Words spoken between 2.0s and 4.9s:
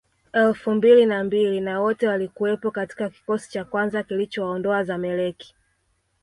walikuwepo katika kikosi cha kwanza kilichowaondoa